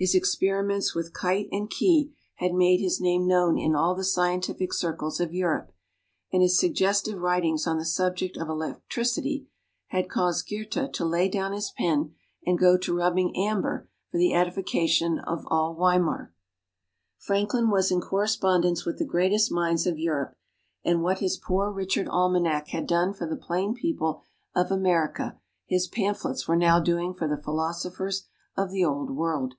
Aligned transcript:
His 0.00 0.14
experiments 0.14 0.94
with 0.94 1.12
kite 1.12 1.48
and 1.50 1.68
key 1.68 2.14
had 2.36 2.52
made 2.54 2.78
his 2.78 3.00
name 3.00 3.26
known 3.26 3.58
in 3.58 3.74
all 3.74 3.96
the 3.96 4.04
scientific 4.04 4.72
circles 4.72 5.18
of 5.18 5.34
Europe, 5.34 5.72
and 6.32 6.40
his 6.40 6.56
suggestive 6.56 7.20
writings 7.20 7.66
on 7.66 7.78
the 7.78 7.84
subject 7.84 8.36
of 8.36 8.48
electricity 8.48 9.48
had 9.88 10.08
caused 10.08 10.46
Goethe 10.48 10.92
to 10.92 11.04
lay 11.04 11.28
down 11.28 11.50
his 11.50 11.72
pen 11.72 12.14
and 12.46 12.56
go 12.60 12.78
to 12.78 12.94
rubbing 12.94 13.36
amber 13.36 13.88
for 14.08 14.18
the 14.18 14.34
edification 14.34 15.18
of 15.18 15.44
all 15.48 15.74
Weimar. 15.74 16.32
Franklin 17.18 17.68
was 17.68 17.90
in 17.90 18.00
correspondence 18.00 18.84
with 18.86 18.98
the 19.00 19.04
greatest 19.04 19.50
minds 19.50 19.84
of 19.84 19.98
Europe, 19.98 20.36
and 20.84 21.02
what 21.02 21.18
his 21.18 21.36
"Poor 21.38 21.72
Richard 21.72 22.06
Almanac" 22.08 22.68
had 22.68 22.86
done 22.86 23.12
for 23.12 23.26
the 23.28 23.34
plain 23.36 23.74
people 23.74 24.22
of 24.54 24.70
America, 24.70 25.40
his 25.66 25.88
pamphlets 25.88 26.46
were 26.46 26.54
now 26.54 26.78
doing 26.78 27.14
for 27.14 27.26
the 27.26 27.42
philosophers 27.42 28.28
of 28.56 28.70
the 28.70 28.84
Old 28.84 29.10
World. 29.10 29.54